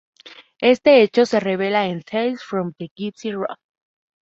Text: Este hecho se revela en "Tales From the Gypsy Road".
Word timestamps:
Este 0.61 1.03
hecho 1.03 1.27
se 1.27 1.39
revela 1.39 1.85
en 1.85 2.01
"Tales 2.01 2.43
From 2.43 2.73
the 2.79 2.89
Gypsy 2.97 3.33
Road". 3.33 3.57